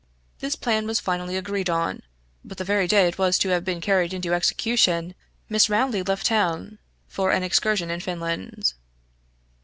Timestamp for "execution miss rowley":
4.33-6.01